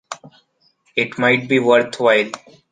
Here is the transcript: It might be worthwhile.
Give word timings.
It 0.95 1.19
might 1.19 1.47
be 1.47 1.59
worthwhile. 1.59 2.31